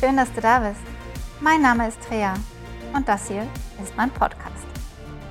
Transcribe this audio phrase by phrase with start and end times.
[0.00, 0.80] schön, dass du da bist.
[1.40, 2.34] Mein Name ist Trea
[2.94, 3.46] und das hier
[3.82, 4.66] ist mein Podcast.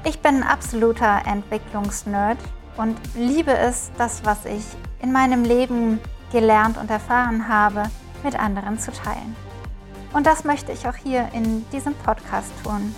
[0.05, 2.37] Ich bin ein absoluter Entwicklungsnerd
[2.77, 4.63] und liebe es, das, was ich
[5.01, 5.99] in meinem Leben
[6.31, 7.83] gelernt und erfahren habe,
[8.23, 9.35] mit anderen zu teilen.
[10.13, 12.95] Und das möchte ich auch hier in diesem Podcast tun.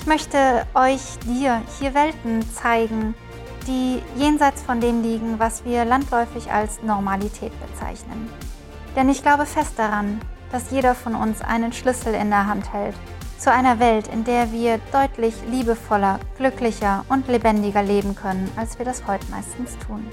[0.00, 3.14] Ich möchte euch, dir hier Welten zeigen,
[3.66, 8.30] die jenseits von dem liegen, was wir landläufig als Normalität bezeichnen.
[8.96, 10.20] Denn ich glaube fest daran,
[10.52, 12.94] dass jeder von uns einen Schlüssel in der Hand hält
[13.40, 18.84] zu einer Welt, in der wir deutlich liebevoller, glücklicher und lebendiger leben können, als wir
[18.84, 20.06] das heute meistens tun.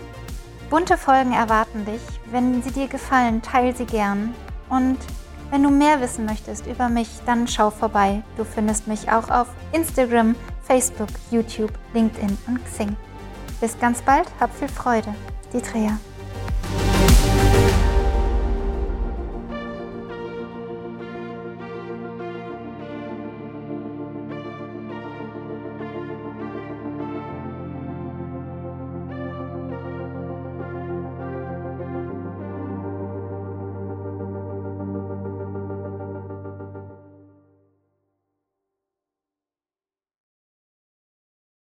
[0.69, 2.01] Bunte Folgen erwarten dich.
[2.31, 4.33] Wenn sie dir gefallen, teil sie gern.
[4.69, 4.97] Und
[5.49, 8.21] wenn du mehr wissen möchtest über mich, dann schau vorbei.
[8.37, 12.95] Du findest mich auch auf Instagram, Facebook, YouTube, LinkedIn und Xing.
[13.61, 15.13] Bis ganz bald, hab viel Freude.
[15.53, 15.97] Die Trea.